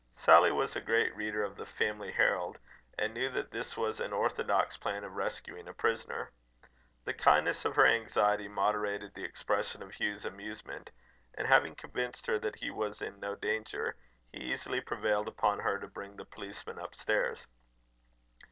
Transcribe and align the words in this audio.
Sally 0.17 0.51
was 0.51 0.75
a 0.75 0.81
great 0.81 1.15
reader 1.15 1.43
of 1.43 1.55
the 1.57 1.65
Family 1.67 2.11
Herald, 2.11 2.57
and 2.97 3.13
knew 3.13 3.29
that 3.29 3.51
this 3.51 3.77
was 3.77 3.99
an 3.99 4.13
orthodox 4.13 4.75
plan 4.75 5.03
of 5.03 5.15
rescuing 5.15 5.67
a 5.67 5.75
prisoner. 5.75 6.31
The 7.05 7.13
kindness 7.13 7.65
of 7.65 7.75
her 7.75 7.85
anxiety 7.85 8.47
moderated 8.47 9.13
the 9.13 9.23
expression 9.23 9.83
of 9.83 9.93
Hugh's 9.99 10.25
amusement; 10.25 10.89
and 11.35 11.47
having 11.47 11.75
convinced 11.75 12.25
her 12.25 12.39
that 12.39 12.55
he 12.55 12.71
was 12.71 13.03
in 13.03 13.19
no 13.19 13.35
danger, 13.35 13.95
he 14.33 14.39
easily 14.51 14.81
prevailed 14.81 15.27
upon 15.27 15.59
her 15.59 15.77
to 15.77 15.85
bring 15.87 16.15
the 16.15 16.25
policeman 16.25 16.79
upstairs. 16.79 17.45